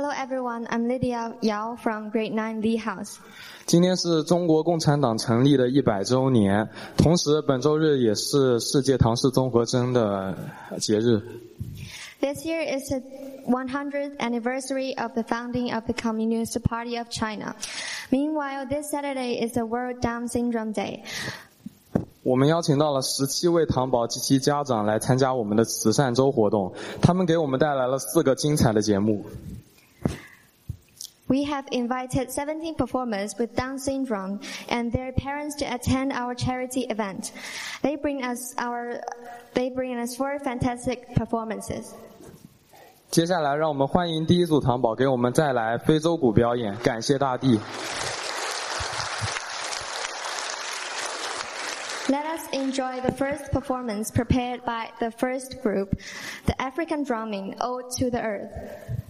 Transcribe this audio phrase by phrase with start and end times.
[0.00, 3.18] Hello everyone, I'm Lydia Yao from Grade Nine Lee House.
[3.66, 10.36] 今天是中国共产党成立的一百周年，同时本周日也是世界唐氏综合征的
[10.78, 11.18] 节日。
[12.20, 13.02] This year is the
[13.48, 17.56] 100th anniversary of the founding of the Communist Party of China.
[18.12, 21.00] Meanwhile, this Saturday is the World Down Syndrome Day.
[22.22, 26.72] 我们邀请到了十七位糖宝及其家长来参加我们的慈善周活动，
[27.02, 29.24] 他们给我们带来了四个精彩的节目。
[31.28, 37.32] we have invited 17 performers with Down syndrome and their parents to attend our charity event.
[37.82, 39.02] They bring us our,
[39.52, 41.92] they bring us four fantastic performances.
[43.10, 47.58] 接下来，让我们欢迎第一组糖宝给我们带来非洲鼓表演，感谢大地。
[52.08, 55.90] Let us enjoy the first performance prepared by the first group,
[56.46, 59.07] the African drumming, Ode to the Earth.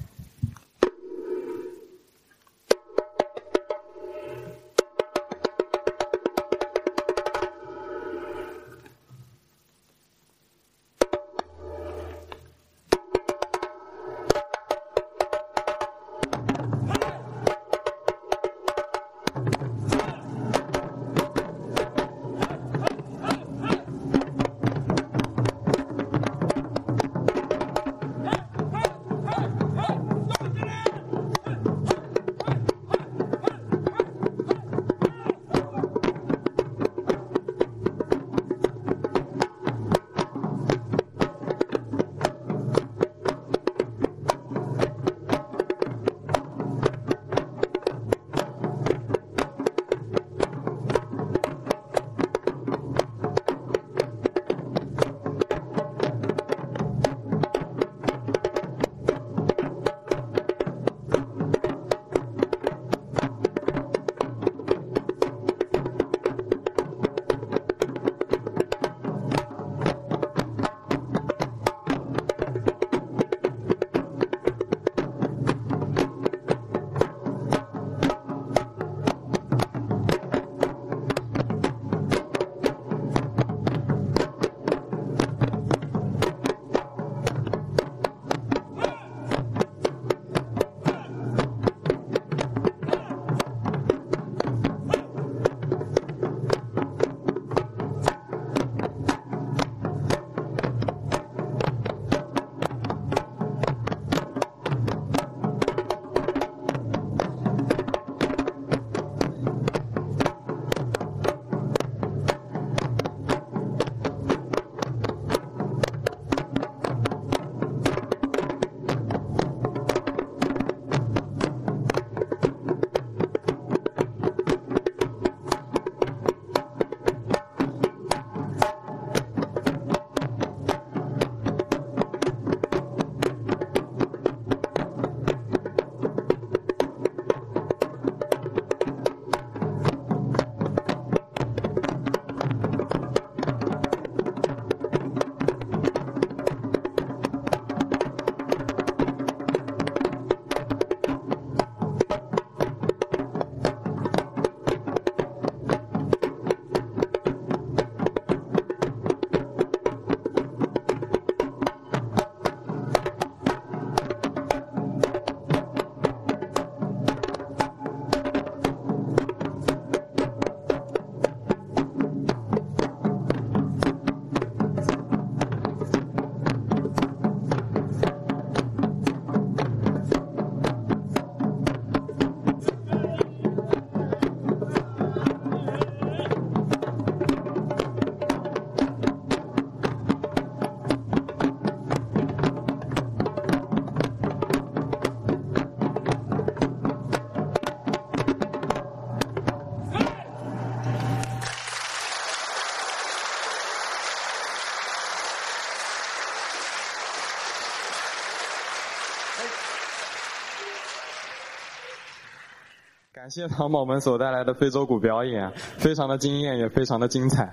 [213.41, 217.49] 谢谢唐宝们所带来的非洲鼓表演，非常的惊艳，也非常的精彩。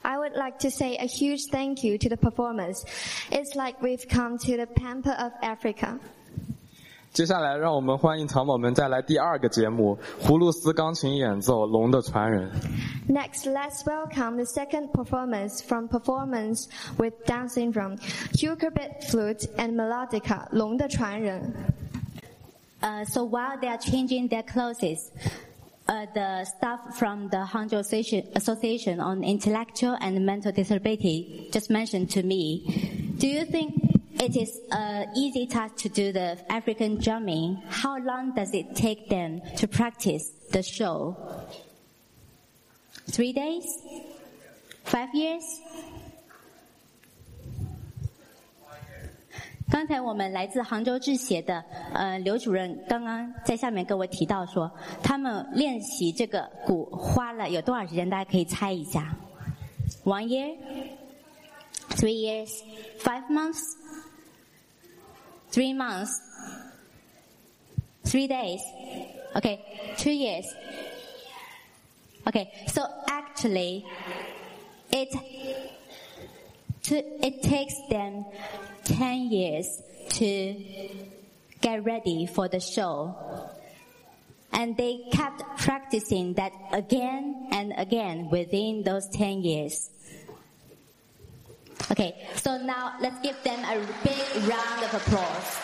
[0.00, 2.80] I would like to say a huge thank you to the performers.
[3.30, 5.98] It's like we've come to the pampa of Africa.
[7.12, 12.50] 接下来，让我们欢迎唐宝们再来第二个节目——葫芦丝钢琴演奏《龙的传人》。
[13.12, 17.98] Next, let's welcome the second performance from performance with dancing drum,
[18.32, 20.22] h u k u r b i t flute and melodica，
[20.52, 21.52] 《龙的传人》。
[22.82, 25.10] Uh, so while they are changing their clothes,
[25.88, 32.10] uh, the staff from the Hangzhou Association, Association on Intellectual and Mental Disability just mentioned
[32.10, 33.74] to me, do you think
[34.20, 37.56] it is an easy task to do the African drumming?
[37.68, 41.16] How long does it take them to practice the show?
[43.10, 43.66] Three days?
[44.84, 45.42] Five years?
[49.70, 51.62] 刚才我们来自杭州智协的
[51.92, 54.70] 呃刘主任刚刚在下面跟我提到说，
[55.02, 58.08] 他们练习这个鼓花了有多少时间？
[58.08, 59.14] 大家可以猜一下
[60.04, 60.56] ：one year,
[61.90, 62.50] three years,
[63.00, 63.62] five months,
[65.52, 66.14] three months,
[68.04, 68.60] three days,
[69.34, 69.60] OK,
[69.98, 70.44] two years,
[72.24, 72.48] OK.
[72.68, 73.84] So actually,
[74.90, 75.14] it.
[76.88, 78.24] to, it takes them
[78.84, 80.56] 10 years to
[81.60, 83.14] get ready for the show.
[84.52, 89.90] And they kept practicing that again and again within those 10 years.
[91.90, 95.58] Okay, so now let's give them a big round of applause.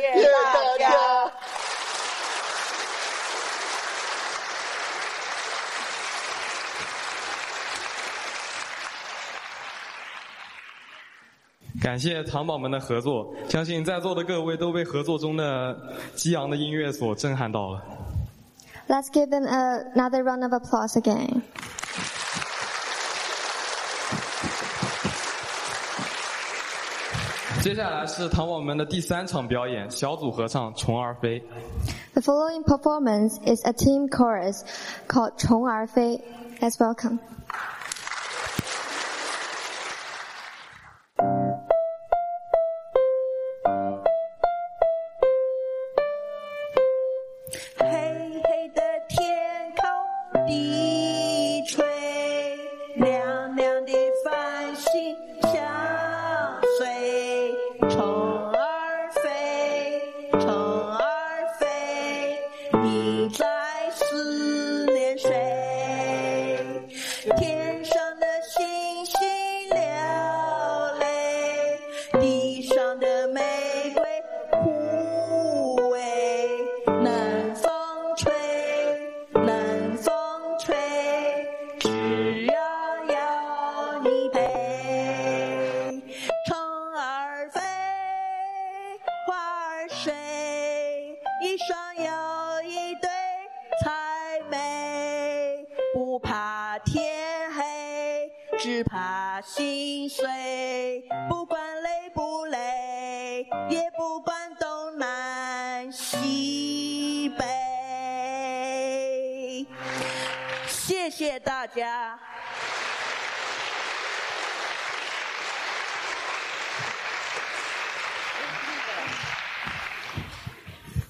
[0.00, 1.32] 谢大家。
[11.82, 15.76] 感谢糖宝们的合作，相信在座的各位都被合作中的
[16.14, 17.82] 激昂的音乐所震撼到了。
[18.88, 19.46] Let's give them
[19.94, 21.35] another round of applause again.
[27.66, 31.40] 接下来是糖宝们的第三场表演，小组合唱《虫儿飞》。
[32.14, 34.60] The following performance is a team chorus
[35.08, 36.16] called《虫儿飞》。
[36.60, 37.18] Let's welcome.
[90.06, 90.14] 水，
[91.42, 92.04] 一双又
[92.62, 93.10] 一对
[93.82, 101.04] 才美，不怕天黑，只怕心碎。
[101.28, 109.66] 不管累不累，也不管东南西北。
[110.68, 112.16] 谢谢大家。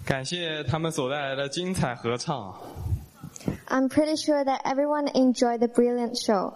[0.06, 2.54] 感谢他们所带来的精彩合唱。
[3.68, 6.54] I'm pretty sure that everyone enjoyed the brilliant show。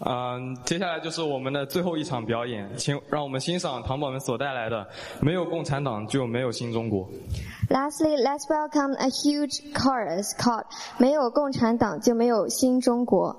[0.00, 4.78] 嗯，接下来就是我们的最后一场表演，请让我们欣赏糖宝们所带来的
[5.20, 7.08] 《没有共产党就没有新中国》。
[7.70, 10.64] Lastly, let's welcome a huge chorus called
[10.98, 13.36] 《没有共产党就没有新中国》。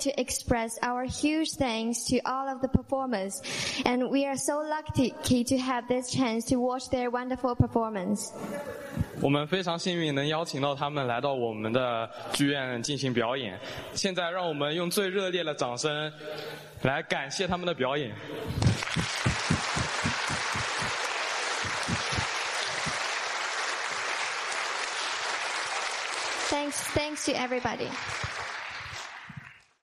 [0.00, 3.40] to express our huge thanks to all of the performers,
[3.84, 5.14] and we are so lucky
[5.44, 8.32] to have this chance to watch their wonderful performance.
[9.22, 13.58] 我们非常幸运能邀请到他们来到我们的剧院进行表演。
[13.94, 16.12] 现在，让我们用最热烈的掌声
[16.82, 18.14] 来感谢他们的表演。
[26.50, 27.88] Thanks, thanks to everybody.